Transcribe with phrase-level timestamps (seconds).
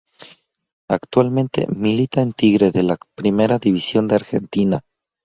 [0.89, 4.81] Actualmente milita en Tigre de la Primera División de Argentina.